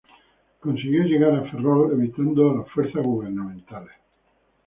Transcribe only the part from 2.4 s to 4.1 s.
a las fuerzas gubernamentales.